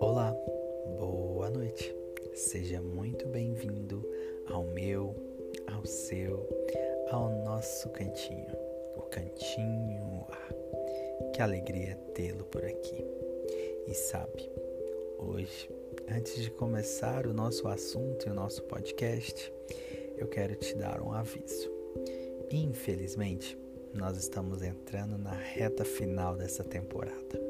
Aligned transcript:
Olá, 0.00 0.36
boa 0.98 1.48
noite. 1.48 1.94
Seja 2.34 2.82
muito 2.82 3.28
bem-vindo 3.28 4.04
ao 4.48 4.64
meu, 4.64 5.14
ao 5.68 5.86
seu, 5.86 6.48
ao 7.12 7.30
nosso 7.44 7.88
cantinho. 7.90 8.50
O 8.96 9.02
cantinho. 9.02 10.26
Ah, 10.28 10.48
que 11.32 11.40
alegria 11.40 11.94
tê-lo 12.14 12.42
por 12.46 12.64
aqui. 12.64 13.06
E 13.86 13.94
sabe, 13.94 14.50
hoje, 15.18 15.70
antes 16.10 16.42
de 16.42 16.50
começar 16.50 17.28
o 17.28 17.32
nosso 17.32 17.68
assunto 17.68 18.26
e 18.26 18.30
o 18.30 18.34
nosso 18.34 18.64
podcast, 18.64 19.52
eu 20.18 20.26
quero 20.26 20.56
te 20.56 20.74
dar 20.74 21.00
um 21.00 21.12
aviso. 21.12 21.70
Infelizmente, 22.50 23.56
nós 23.94 24.16
estamos 24.16 24.62
entrando 24.62 25.18
na 25.18 25.32
reta 25.32 25.84
final 25.84 26.36
dessa 26.36 26.62
temporada. 26.62 27.40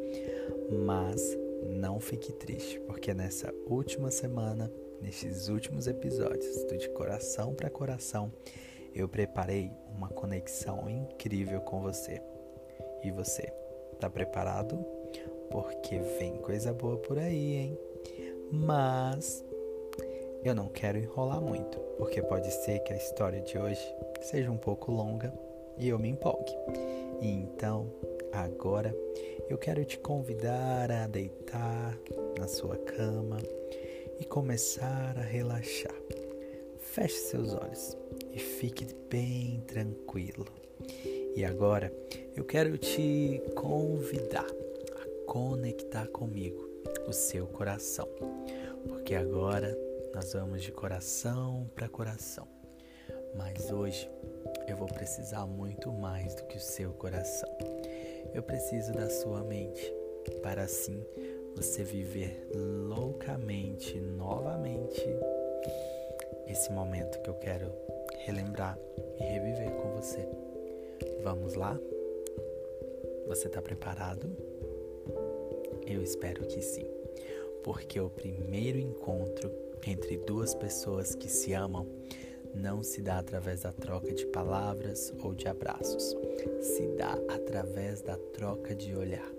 Mas 0.85 1.37
não 1.63 2.01
fique 2.01 2.33
triste, 2.33 2.81
porque 2.81 3.13
nessa 3.13 3.53
última 3.67 4.11
semana, 4.11 4.71
nesses 5.01 5.49
últimos 5.49 5.87
episódios 5.87 6.65
do 6.65 6.79
De 6.79 6.89
Coração 6.91 7.55
para 7.55 7.69
Coração, 7.69 8.33
eu 8.95 9.09
preparei 9.09 9.71
uma 9.95 10.09
conexão 10.09 10.89
incrível 10.89 11.61
com 11.61 11.81
você. 11.81 12.21
E 13.05 13.11
você, 13.11 13.53
tá 13.99 14.09
preparado? 14.09 14.85
Porque 15.51 15.99
vem 16.19 16.37
coisa 16.39 16.73
boa 16.73 16.97
por 16.97 17.19
aí, 17.19 17.55
hein? 17.55 17.79
Mas 18.51 19.45
eu 20.43 20.55
não 20.55 20.69
quero 20.69 20.99
enrolar 20.99 21.41
muito, 21.41 21.79
porque 21.99 22.23
pode 22.23 22.51
ser 22.51 22.79
que 22.81 22.93
a 22.93 22.97
história 22.97 23.41
de 23.41 23.59
hoje 23.59 23.85
seja 24.23 24.51
um 24.51 24.57
pouco 24.57 24.91
longa 24.91 25.33
e 25.79 25.89
eu 25.89 25.99
me 25.99 26.09
empolgue. 26.09 26.53
Então, 27.21 27.93
agora, 28.33 28.95
eu 29.49 29.59
quero 29.59 29.85
te 29.85 29.99
convidar 29.99 30.91
a 30.91 31.07
deitar 31.07 31.99
na 32.39 32.47
sua 32.47 32.77
cama 32.77 33.39
e 34.19 34.25
começar 34.25 35.15
a 35.19 35.23
relaxar. 35.23 35.95
Feche 36.79 37.17
seus 37.17 37.53
olhos 37.55 37.97
e 38.33 38.39
fique 38.39 38.87
bem 39.09 39.63
tranquilo. 39.67 40.47
E 41.37 41.45
agora, 41.45 41.93
eu 42.35 42.45
quero 42.45 42.77
te 42.79 43.43
convidar 43.55 44.47
a 44.47 45.31
conectar 45.31 46.07
comigo 46.09 46.69
o 47.07 47.13
seu 47.13 47.47
coração, 47.47 48.09
porque 48.89 49.15
agora 49.15 49.77
nós 50.15 50.33
vamos 50.33 50.63
de 50.63 50.73
coração 50.73 51.71
para 51.75 51.89
coração. 51.89 52.49
Mas 53.37 53.71
hoje 53.71 54.11
eu 54.71 54.77
vou 54.77 54.87
precisar 54.87 55.47
muito 55.47 55.93
mais 55.93 56.35
do 56.35 56.45
que 56.45 56.57
o 56.57 56.61
seu 56.61 56.93
coração. 56.93 57.49
Eu 58.33 58.43
preciso 58.43 58.93
da 58.93 59.11
sua 59.11 59.43
mente 59.43 59.93
para 60.43 60.63
assim 60.63 61.05
você 61.57 61.83
viver 61.83 62.49
loucamente 62.55 63.99
novamente 63.99 65.05
esse 66.47 66.71
momento 66.73 67.21
que 67.21 67.29
eu 67.29 67.35
quero 67.35 67.73
relembrar 68.19 68.79
e 69.19 69.25
reviver 69.25 69.71
com 69.73 69.91
você. 69.97 70.29
Vamos 71.23 71.55
lá? 71.55 71.77
Você 73.27 73.49
está 73.49 73.61
preparado? 73.61 74.31
Eu 75.85 76.01
espero 76.03 76.47
que 76.47 76.63
sim, 76.63 76.87
porque 77.65 77.99
o 77.99 78.09
primeiro 78.09 78.79
encontro 78.79 79.51
entre 79.85 80.17
duas 80.19 80.55
pessoas 80.55 81.15
que 81.15 81.29
se 81.29 81.53
amam 81.53 81.87
não 82.55 82.83
se 82.83 83.01
dá 83.01 83.19
através 83.19 83.63
da 83.63 83.73
troca 83.73 84.13
de 84.13 84.27
palavras 84.27 85.13
ou 85.23 85.35
de 85.35 85.49
abraços, 85.49 86.17
se 86.61 86.87
dá 86.97 87.19
através 87.29 88.03
da 88.03 88.17
troca 88.33 88.75
de 88.75 88.95
olhar. 88.95 89.31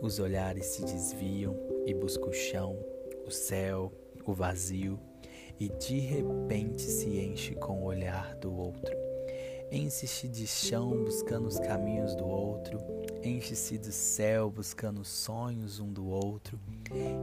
Os 0.00 0.18
olhares 0.18 0.66
se 0.66 0.84
desviam 0.84 1.56
e 1.86 1.94
buscam 1.94 2.26
o 2.26 2.32
chão, 2.32 2.76
o 3.26 3.30
céu, 3.30 3.92
o 4.26 4.32
vazio, 4.32 4.98
e 5.58 5.68
de 5.68 6.00
repente 6.00 6.82
se 6.82 7.18
enche 7.18 7.54
com 7.54 7.82
o 7.82 7.84
olhar 7.84 8.34
do 8.36 8.52
outro. 8.52 8.96
Enche-se 9.70 10.28
de 10.28 10.46
chão 10.46 11.04
buscando 11.04 11.46
os 11.46 11.58
caminhos 11.58 12.14
do 12.14 12.26
outro, 12.26 12.78
enche-se 13.22 13.78
do 13.78 13.92
céu 13.92 14.50
buscando 14.50 15.00
os 15.00 15.08
sonhos 15.08 15.80
um 15.80 15.90
do 15.90 16.06
outro, 16.08 16.58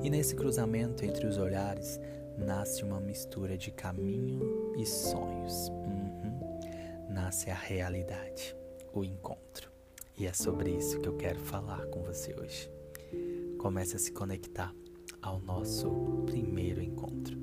e 0.02 0.10
nesse 0.10 0.36
cruzamento 0.36 1.06
entre 1.06 1.28
os 1.28 1.38
olhares 1.38 2.00
nasce 2.40 2.84
uma 2.84 3.00
mistura 3.00 3.58
de 3.58 3.72
caminho 3.72 4.74
e 4.78 4.86
sonhos. 4.86 5.70
Uhum. 5.70 7.14
Nasce 7.14 7.50
a 7.50 7.56
realidade, 7.56 8.56
o 8.94 9.04
encontro. 9.04 9.70
E 10.18 10.26
é 10.26 10.34
sobre 10.34 10.72
isso 10.72 11.00
que 11.00 11.08
eu 11.08 11.16
quero 11.16 11.40
falar 11.40 11.86
com 11.88 12.02
você 12.02 12.34
hoje. 12.34 12.70
Comece 13.58 13.96
a 13.96 14.00
se 14.00 14.12
conectar 14.12 14.74
ao 15.22 15.40
nosso 15.40 15.90
primeiro 16.26 16.82
encontro. 16.82 17.38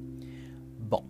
Bom, 0.79 1.07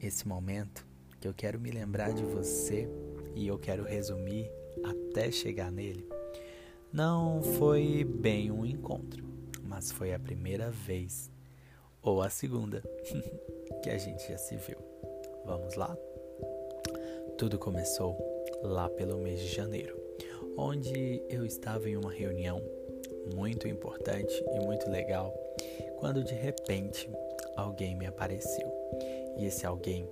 esse 0.00 0.26
momento 0.26 0.86
que 1.20 1.28
eu 1.28 1.34
quero 1.34 1.60
me 1.60 1.70
lembrar 1.70 2.12
de 2.12 2.24
você 2.24 2.88
e 3.34 3.46
eu 3.46 3.58
quero 3.58 3.84
resumir 3.84 4.50
até 4.84 5.30
chegar 5.30 5.70
nele, 5.70 6.06
não 6.92 7.42
foi 7.42 8.04
bem 8.04 8.50
um 8.50 8.64
encontro, 8.64 9.24
mas 9.62 9.92
foi 9.92 10.14
a 10.14 10.18
primeira 10.18 10.70
vez 10.70 11.30
ou 12.02 12.22
a 12.22 12.30
segunda 12.30 12.82
que 13.82 13.90
a 13.90 13.98
gente 13.98 14.28
já 14.28 14.38
se 14.38 14.56
viu. 14.56 14.78
Vamos 15.44 15.74
lá? 15.74 15.96
Tudo 17.36 17.58
começou 17.58 18.16
lá 18.62 18.88
pelo 18.88 19.18
mês 19.18 19.40
de 19.40 19.48
janeiro, 19.48 19.96
onde 20.56 21.22
eu 21.28 21.44
estava 21.46 21.88
em 21.88 21.96
uma 21.96 22.12
reunião 22.12 22.62
muito 23.34 23.68
importante 23.68 24.44
e 24.54 24.60
muito 24.60 24.90
legal, 24.90 25.32
quando 25.98 26.24
de 26.24 26.34
repente 26.34 27.08
alguém 27.56 27.94
me 27.94 28.06
apareceu. 28.06 28.70
E 29.36 29.46
esse 29.46 29.64
alguém, 29.64 30.08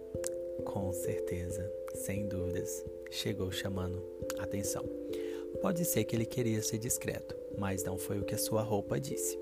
com 0.64 0.92
certeza, 0.92 1.70
sem 1.94 2.28
dúvidas, 2.28 2.84
chegou 3.10 3.50
chamando 3.50 4.02
atenção. 4.38 4.84
Pode 5.60 5.84
ser 5.84 6.04
que 6.04 6.14
ele 6.14 6.26
queria 6.26 6.62
ser 6.62 6.78
discreto, 6.78 7.36
mas 7.58 7.82
não 7.82 7.96
foi 7.96 8.18
o 8.18 8.24
que 8.24 8.34
a 8.34 8.38
sua 8.38 8.62
roupa 8.62 9.00
disse 9.00 9.38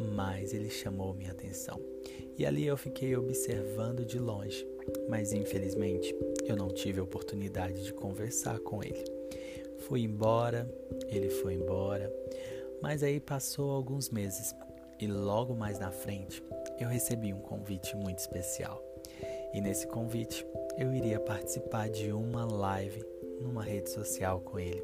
mas 0.00 0.54
ele 0.54 0.70
chamou 0.70 1.12
minha 1.12 1.32
atenção. 1.32 1.78
E 2.38 2.46
ali 2.46 2.66
eu 2.66 2.76
fiquei 2.76 3.14
observando 3.14 4.04
de 4.04 4.18
longe, 4.18 4.66
mas 5.08 5.32
infelizmente 5.32 6.14
eu 6.46 6.56
não 6.56 6.68
tive 6.68 7.00
a 7.00 7.04
oportunidade 7.04 7.84
de 7.84 7.92
conversar 7.92 8.58
com 8.60 8.82
ele. 8.82 9.04
Fui 9.80 10.02
embora, 10.02 10.68
ele 11.08 11.28
foi 11.28 11.54
embora, 11.54 12.10
mas 12.80 13.02
aí 13.02 13.20
passou 13.20 13.70
alguns 13.70 14.08
meses 14.08 14.54
e 14.98 15.06
logo 15.06 15.54
mais 15.54 15.78
na 15.78 15.90
frente 15.90 16.42
eu 16.78 16.88
recebi 16.88 17.32
um 17.34 17.40
convite 17.40 17.94
muito 17.94 18.18
especial. 18.18 18.82
E 19.52 19.60
nesse 19.60 19.86
convite 19.86 20.46
eu 20.78 20.94
iria 20.94 21.20
participar 21.20 21.90
de 21.90 22.10
uma 22.12 22.46
live 22.46 23.04
numa 23.40 23.62
rede 23.62 23.90
social 23.90 24.40
com 24.40 24.58
ele. 24.58 24.82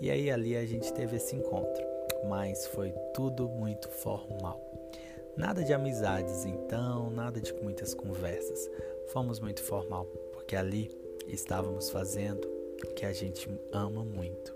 E 0.00 0.10
aí 0.10 0.30
ali 0.30 0.56
a 0.56 0.66
gente 0.66 0.92
teve 0.92 1.16
esse 1.16 1.34
encontro 1.34 1.95
mas 2.24 2.66
foi 2.66 2.92
tudo 3.14 3.48
muito 3.48 3.88
formal. 3.88 4.60
Nada 5.36 5.62
de 5.62 5.72
amizades 5.72 6.44
então, 6.46 7.10
nada 7.10 7.40
de 7.40 7.52
muitas 7.62 7.92
conversas. 7.92 8.70
Fomos 9.08 9.38
muito 9.38 9.62
formal, 9.62 10.06
porque 10.32 10.56
ali 10.56 10.90
estávamos 11.28 11.90
fazendo 11.90 12.48
o 12.82 12.94
que 12.94 13.04
a 13.04 13.12
gente 13.12 13.48
ama 13.72 14.02
muito. 14.02 14.54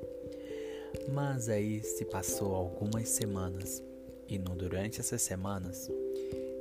Mas 1.12 1.49
aí 1.49 1.82
se 1.82 2.04
passou 2.04 2.54
algumas 2.54 3.09
semanas 3.09 3.82
e 4.26 4.38
no, 4.38 4.56
durante 4.56 5.00
essas 5.00 5.20
semanas 5.20 5.91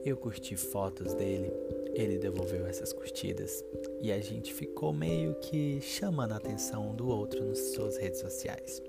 eu 0.03 0.17
curti 0.17 0.55
fotos 0.55 1.13
dele, 1.13 1.51
ele 1.93 2.17
devolveu 2.17 2.65
essas 2.65 2.91
curtidas 2.93 3.63
e 4.01 4.11
a 4.11 4.19
gente 4.19 4.53
ficou 4.53 4.93
meio 4.93 5.35
que 5.35 5.79
chamando 5.81 6.33
a 6.33 6.37
atenção 6.37 6.89
um 6.89 6.95
do 6.95 7.07
outro 7.07 7.43
nas 7.45 7.59
suas 7.73 7.97
redes 7.97 8.19
sociais 8.19 8.81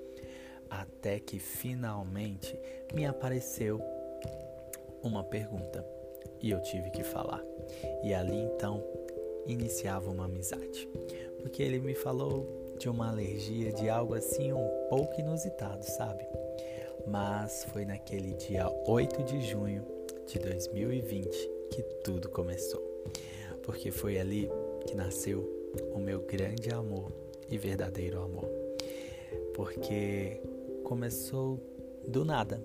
até 0.70 1.18
que 1.18 1.38
finalmente 1.38 2.56
me 2.94 3.04
apareceu 3.04 3.80
uma 5.02 5.24
pergunta 5.24 5.84
e 6.40 6.50
eu 6.50 6.62
tive 6.62 6.90
que 6.90 7.02
falar. 7.02 7.42
E 8.02 8.14
ali 8.14 8.36
então 8.36 8.82
iniciava 9.46 10.10
uma 10.10 10.26
amizade, 10.26 10.88
porque 11.40 11.62
ele 11.62 11.80
me 11.80 11.94
falou 11.94 12.74
de 12.78 12.88
uma 12.88 13.10
alergia 13.10 13.72
de 13.72 13.88
algo 13.88 14.14
assim 14.14 14.52
um 14.52 14.68
pouco 14.88 15.20
inusitado, 15.20 15.84
sabe? 15.84 16.24
Mas 17.06 17.64
foi 17.72 17.84
naquele 17.84 18.34
dia 18.34 18.70
8 18.86 19.22
de 19.24 19.42
junho 19.42 19.84
de 20.26 20.38
2020 20.38 21.50
que 21.70 21.82
tudo 22.04 22.28
começou. 22.28 22.82
Porque 23.62 23.90
foi 23.90 24.18
ali 24.18 24.48
que 24.86 24.94
nasceu 24.94 25.48
o 25.94 25.98
meu 25.98 26.20
grande 26.20 26.70
amor 26.70 27.12
e 27.50 27.58
verdadeiro 27.58 28.22
amor. 28.22 28.48
Porque 29.54 30.40
começou 30.90 31.62
do 32.08 32.24
nada 32.24 32.60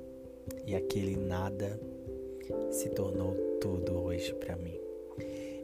e 0.66 0.74
aquele 0.74 1.16
nada 1.16 1.80
se 2.72 2.90
tornou 2.90 3.36
tudo 3.62 4.00
hoje 4.00 4.34
para 4.34 4.56
mim. 4.56 4.76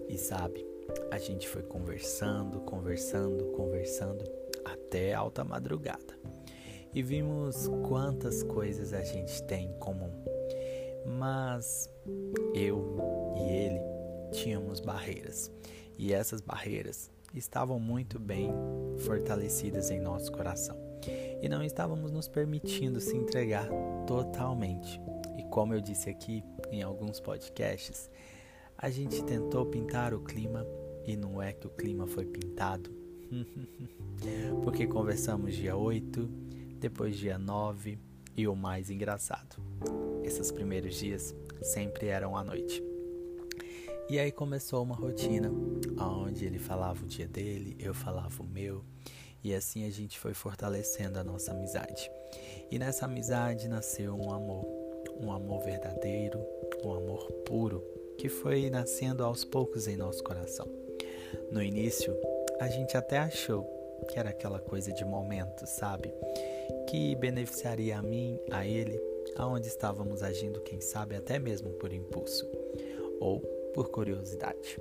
E 0.08 0.16
sabe, 0.16 0.64
a 1.10 1.18
gente 1.18 1.50
foi 1.50 1.64
conversando, 1.64 2.60
conversando, 2.60 3.46
conversando 3.46 4.24
até 4.64 5.12
alta 5.12 5.44
madrugada. 5.44 6.14
e 6.94 7.02
vimos 7.02 7.68
quantas 7.88 8.44
coisas 8.44 8.94
a 8.94 9.02
gente 9.02 9.42
tem 9.46 9.66
em 9.66 9.80
comum. 9.80 10.12
Mas 11.18 11.90
eu 12.54 12.96
e 13.38 13.56
ele 13.56 13.82
tínhamos 14.32 14.80
barreiras, 14.80 15.52
e 15.98 16.14
essas 16.14 16.42
barreiras 16.42 17.10
estavam 17.34 17.80
muito 17.80 18.20
bem 18.20 18.54
fortalecidas 19.00 19.90
em 19.90 20.00
nosso 20.00 20.32
coração 20.32 20.91
e 21.42 21.50
não 21.50 21.64
estávamos 21.64 22.12
nos 22.12 22.28
permitindo 22.28 23.00
se 23.00 23.16
entregar 23.16 23.68
totalmente. 24.06 25.02
E 25.38 25.44
como 25.44 25.74
eu 25.74 25.82
disse 25.82 26.10
aqui 26.10 26.44
em 26.72 26.82
alguns 26.82 27.20
podcasts, 27.20 28.10
a 28.78 28.90
gente 28.90 29.24
tentou 29.24 29.66
pintar 29.66 30.14
o 30.14 30.22
clima 30.22 30.66
e 31.06 31.16
não 31.16 31.42
é 31.42 31.54
que 31.54 31.68
o 31.68 31.72
clima 31.72 32.08
foi 32.08 32.26
pintado. 32.26 32.92
Porque 34.64 34.88
conversamos 34.88 35.56
dia 35.56 35.76
8, 35.76 36.28
depois 36.80 37.18
dia 37.18 37.38
9 37.38 37.98
e 38.36 38.48
o 38.48 38.56
mais 38.56 38.90
engraçado. 38.90 39.62
Esses 40.24 40.52
primeiros 40.52 40.96
dias 40.96 41.36
sempre 41.62 42.08
eram 42.08 42.36
à 42.36 42.44
noite. 42.44 42.84
E 44.10 44.20
aí 44.20 44.32
começou 44.32 44.84
uma 44.84 44.96
rotina, 44.96 45.50
onde 45.98 46.46
ele 46.46 46.60
falava 46.60 47.04
o 47.04 47.08
dia 47.08 47.28
dele, 47.28 47.78
eu 47.80 47.94
falava 47.94 48.44
o 48.44 48.46
meu, 48.46 48.84
e 49.44 49.54
assim 49.54 49.86
a 49.86 49.90
gente 49.90 50.20
foi 50.20 50.34
fortalecendo 50.34 51.20
a 51.20 51.24
nossa 51.24 51.52
amizade. 51.52 52.12
E 52.70 52.78
nessa 52.78 53.06
amizade 53.06 53.68
nasceu 53.68 54.16
um 54.16 54.32
amor, 54.32 54.66
um 55.20 55.32
amor 55.32 55.64
verdadeiro, 55.64 56.40
um 56.84 56.94
amor 56.94 57.32
puro, 57.46 57.84
que 58.18 58.30
foi 58.30 58.70
nascendo 58.70 59.24
aos 59.24 59.44
poucos 59.44 59.88
em 59.88 59.98
nosso 59.98 60.24
coração. 60.24 60.68
No 61.52 61.62
início, 61.62 62.16
a 62.60 62.68
gente 62.68 62.96
até 62.96 63.18
achou 63.18 63.64
que 64.08 64.18
era 64.20 64.30
aquela 64.30 64.60
coisa 64.60 64.92
de 64.92 65.04
momento, 65.04 65.66
sabe? 65.66 66.14
Que 66.88 67.16
beneficiaria 67.16 67.98
a 67.98 68.02
mim, 68.02 68.40
a 68.52 68.66
ele, 68.66 69.00
aonde 69.36 69.68
estávamos 69.68 70.24
agindo, 70.24 70.62
quem 70.62 70.82
sabe 70.82 71.16
até 71.16 71.40
mesmo 71.40 71.72
por 71.74 71.92
impulso. 71.94 72.48
Ou 73.20 73.40
por 73.74 73.90
curiosidade. 73.90 74.80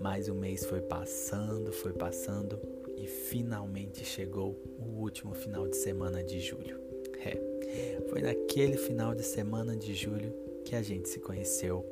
Mas 0.00 0.28
o 0.28 0.34
mês 0.34 0.64
foi 0.64 0.80
passando, 0.80 1.72
foi 1.72 1.92
passando 1.92 2.58
e 3.02 3.06
finalmente 3.08 4.04
chegou 4.04 4.56
o 4.78 5.00
último 5.00 5.34
final 5.34 5.66
de 5.66 5.76
semana 5.76 6.22
de 6.22 6.40
julho. 6.40 6.80
É, 7.18 8.00
foi 8.08 8.22
naquele 8.22 8.76
final 8.76 9.12
de 9.12 9.24
semana 9.24 9.76
de 9.76 9.92
julho 9.92 10.32
que 10.64 10.76
a 10.76 10.82
gente 10.82 11.08
se 11.08 11.18
conheceu, 11.18 11.84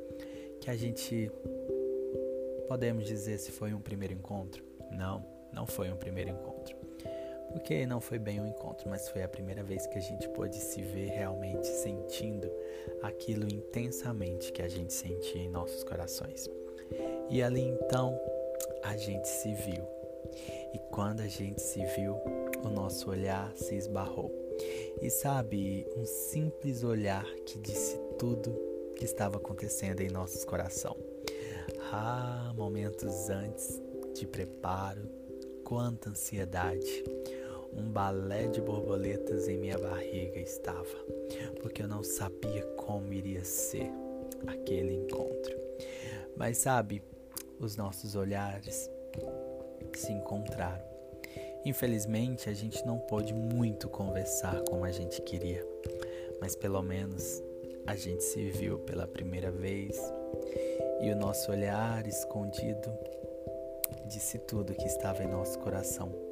que 0.60 0.70
a 0.70 0.76
gente 0.76 1.28
podemos 2.68 3.04
dizer 3.04 3.38
se 3.38 3.50
foi 3.50 3.74
um 3.74 3.80
primeiro 3.80 4.14
encontro? 4.14 4.62
Não, 4.92 5.26
não 5.52 5.66
foi 5.66 5.90
um 5.90 5.96
primeiro 5.96 6.30
encontro. 6.30 6.76
Porque 7.50 7.84
não 7.84 8.00
foi 8.00 8.20
bem 8.20 8.40
um 8.40 8.46
encontro, 8.46 8.88
mas 8.88 9.08
foi 9.08 9.24
a 9.24 9.28
primeira 9.28 9.64
vez 9.64 9.84
que 9.88 9.98
a 9.98 10.00
gente 10.00 10.28
pôde 10.28 10.54
se 10.54 10.80
ver 10.80 11.08
realmente 11.08 11.66
sentindo 11.66 12.48
aquilo 13.02 13.52
intensamente 13.52 14.52
que 14.52 14.62
a 14.62 14.68
gente 14.68 14.92
sentia 14.92 15.42
em 15.42 15.50
nossos 15.50 15.82
corações. 15.82 16.48
E 17.28 17.42
ali 17.42 17.62
então 17.62 18.16
a 18.84 18.96
gente 18.96 19.26
se 19.26 19.52
viu. 19.52 20.00
E 20.72 20.78
quando 20.90 21.20
a 21.20 21.26
gente 21.26 21.60
se 21.60 21.84
viu, 21.96 22.16
o 22.62 22.68
nosso 22.68 23.10
olhar 23.10 23.52
se 23.56 23.74
esbarrou. 23.74 24.32
E 25.00 25.10
sabe, 25.10 25.86
um 25.96 26.04
simples 26.04 26.82
olhar 26.82 27.24
que 27.46 27.58
disse 27.58 27.98
tudo 28.18 28.52
que 28.96 29.04
estava 29.04 29.38
acontecendo 29.38 30.00
em 30.00 30.10
nossos 30.10 30.44
coração. 30.44 30.96
Ah, 31.92 32.52
momentos 32.56 33.30
antes 33.30 33.80
de 34.14 34.26
preparo, 34.26 35.08
quanta 35.64 36.10
ansiedade 36.10 37.04
um 37.72 37.90
balé 37.90 38.48
de 38.48 38.60
borboletas 38.60 39.48
em 39.48 39.56
minha 39.56 39.78
barriga 39.78 40.38
estava, 40.40 40.96
porque 41.60 41.82
eu 41.82 41.88
não 41.88 42.02
sabia 42.02 42.64
como 42.76 43.12
iria 43.12 43.44
ser 43.44 43.90
aquele 44.46 44.94
encontro. 44.94 45.56
Mas 46.36 46.58
sabe, 46.58 47.02
os 47.58 47.76
nossos 47.76 48.14
olhares 48.14 48.90
se 49.98 50.12
encontraram. 50.12 50.84
Infelizmente, 51.64 52.48
a 52.48 52.54
gente 52.54 52.84
não 52.86 52.98
pôde 52.98 53.34
muito 53.34 53.88
conversar 53.88 54.62
como 54.62 54.84
a 54.84 54.90
gente 54.90 55.20
queria, 55.22 55.66
mas 56.40 56.56
pelo 56.56 56.82
menos 56.82 57.42
a 57.86 57.96
gente 57.96 58.22
se 58.22 58.50
viu 58.50 58.78
pela 58.78 59.06
primeira 59.06 59.50
vez 59.50 59.96
e 61.00 61.10
o 61.10 61.16
nosso 61.16 61.50
olhar 61.50 62.06
escondido 62.06 62.90
disse 64.06 64.38
tudo 64.38 64.74
que 64.74 64.86
estava 64.86 65.22
em 65.22 65.28
nosso 65.28 65.58
coração 65.58 66.30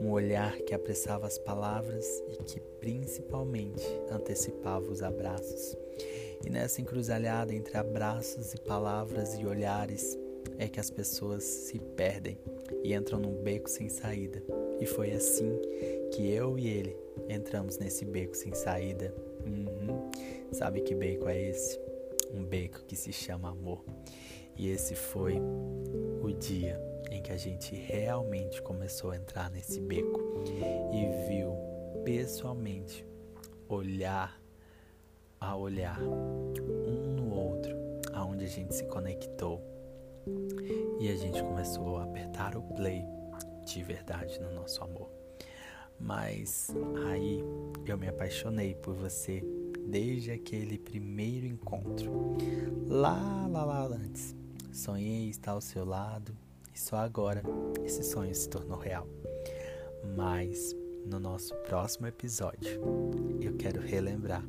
um 0.00 0.10
olhar 0.12 0.56
que 0.60 0.74
apressava 0.74 1.26
as 1.26 1.36
palavras 1.36 2.06
e 2.30 2.42
que 2.42 2.58
principalmente 2.80 3.84
antecipava 4.10 4.90
os 4.90 5.02
abraços. 5.02 5.76
E 6.42 6.48
nessa 6.48 6.80
encruzalhada 6.80 7.54
entre 7.54 7.76
abraços 7.76 8.54
e 8.54 8.60
palavras 8.60 9.34
e 9.34 9.44
olhares 9.44 10.18
é 10.58 10.66
que 10.66 10.80
as 10.80 10.90
pessoas 10.90 11.44
se 11.44 11.78
perdem 11.78 12.38
e 12.82 12.94
entram 12.94 13.18
num 13.18 13.42
beco 13.42 13.68
sem 13.68 13.88
saída. 13.88 14.42
E 14.80 14.86
foi 14.86 15.12
assim 15.12 15.60
que 16.12 16.30
eu 16.30 16.58
e 16.58 16.68
ele 16.68 16.96
entramos 17.28 17.78
nesse 17.78 18.04
beco 18.04 18.36
sem 18.36 18.54
saída. 18.54 19.14
Uhum. 19.44 20.10
Sabe 20.52 20.80
que 20.80 20.94
beco 20.94 21.28
é 21.28 21.40
esse? 21.40 21.78
Um 22.34 22.44
beco 22.44 22.84
que 22.84 22.96
se 22.96 23.12
chama 23.12 23.50
amor. 23.50 23.84
E 24.56 24.68
esse 24.68 24.94
foi 24.94 25.40
o 26.22 26.32
dia 26.32 26.80
em 27.10 27.22
que 27.22 27.32
a 27.32 27.36
gente 27.36 27.74
realmente 27.74 28.60
começou 28.62 29.10
a 29.10 29.16
entrar 29.16 29.50
nesse 29.50 29.80
beco 29.80 30.20
e 30.92 31.28
viu 31.28 31.54
pessoalmente 32.04 33.04
olhar 33.68 34.40
a 35.40 35.56
olhar 35.56 35.98
um 36.02 37.14
no 37.14 37.34
outro, 37.34 37.74
aonde 38.12 38.44
a 38.44 38.48
gente 38.48 38.74
se 38.74 38.84
conectou 38.84 39.62
e 40.98 41.08
a 41.08 41.16
gente 41.16 41.42
começou 41.42 41.98
a 41.98 42.04
apertar 42.04 42.56
o 42.56 42.62
play 42.62 43.04
de 43.64 43.82
verdade 43.82 44.38
no 44.40 44.52
nosso 44.52 44.82
amor. 44.82 45.08
Mas 45.98 46.68
aí 47.08 47.44
eu 47.86 47.98
me 47.98 48.08
apaixonei 48.08 48.74
por 48.74 48.94
você 48.94 49.42
desde 49.86 50.30
aquele 50.30 50.78
primeiro 50.78 51.46
encontro. 51.46 52.36
Lá, 52.88 53.46
lá, 53.46 53.64
lá 53.64 53.86
antes. 53.86 54.34
Sonhei 54.72 55.28
estar 55.28 55.52
ao 55.52 55.60
seu 55.60 55.84
lado 55.84 56.36
e 56.74 56.78
só 56.78 56.96
agora 56.96 57.42
esse 57.84 58.02
sonho 58.02 58.34
se 58.34 58.48
tornou 58.48 58.78
real. 58.78 59.06
Mas 60.16 60.74
no 61.04 61.18
nosso 61.18 61.54
próximo 61.66 62.06
episódio, 62.06 62.80
eu 63.40 63.56
quero 63.56 63.80
relembrar 63.80 64.44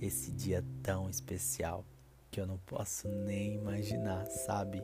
esse 0.00 0.30
dia 0.30 0.64
tão 0.82 1.10
especial 1.10 1.84
que 2.30 2.40
eu 2.40 2.46
não 2.46 2.58
posso 2.58 3.08
nem 3.08 3.54
imaginar, 3.54 4.26
sabe? 4.26 4.82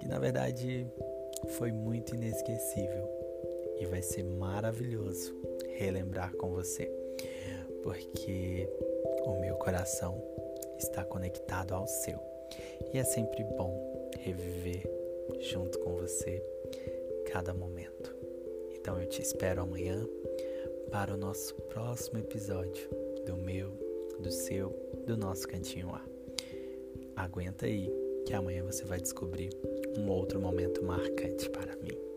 Que 0.00 0.06
na 0.06 0.18
verdade 0.18 0.86
foi 1.56 1.72
muito 1.72 2.14
inesquecível 2.14 3.08
e 3.80 3.86
vai 3.86 4.02
ser 4.02 4.24
maravilhoso 4.24 5.34
relembrar 5.76 6.32
com 6.36 6.50
você, 6.50 6.90
porque 7.82 8.68
o 9.24 9.40
meu 9.40 9.54
coração 9.56 10.22
está 10.78 11.04
conectado 11.04 11.74
ao 11.74 11.86
seu 11.86 12.18
e 12.92 12.98
é 12.98 13.04
sempre 13.04 13.44
bom 13.44 14.10
reviver 14.18 14.82
junto 15.40 15.78
com 15.80 15.96
você 15.96 16.42
cada 17.32 17.54
momento. 17.54 18.14
Então 18.72 19.00
eu 19.00 19.08
te 19.08 19.22
espero 19.22 19.62
amanhã 19.62 20.06
para 20.90 21.14
o 21.14 21.16
nosso 21.16 21.54
próximo 21.54 22.18
episódio 22.18 22.88
do 23.26 23.36
meu, 23.36 23.70
do 24.18 24.30
seu, 24.30 24.70
do 25.06 25.16
nosso 25.16 25.46
cantinho 25.46 25.94
A. 25.94 26.17
Aguenta 27.18 27.66
aí 27.66 27.92
que 28.24 28.32
amanhã 28.32 28.62
você 28.62 28.84
vai 28.84 29.00
descobrir 29.00 29.50
um 29.98 30.08
outro 30.08 30.40
momento 30.40 30.84
marcante 30.84 31.50
para 31.50 31.74
mim. 31.78 32.07